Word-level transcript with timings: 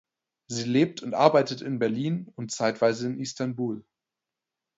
Sie 0.47 0.63
lebt 0.63 1.03
und 1.03 1.13
arbeitet 1.13 1.61
in 1.61 1.77
Berlin 1.77 2.27
und 2.33 2.51
zeitweise 2.51 3.05
in 3.05 3.19
Istanbul. 3.19 3.85